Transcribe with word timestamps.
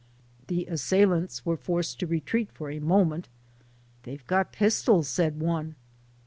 The 0.47 0.65
assailants 0.65 1.45
were 1.45 1.55
forced 1.55 1.99
to 1.99 2.07
retreat 2.07 2.51
for 2.51 2.71
a 2.71 2.79
moment." 2.79 3.29
They 4.01 4.17
've 4.17 4.25
got 4.25 4.51
pistols," 4.51 5.07
said 5.07 5.39
one. 5.39 5.75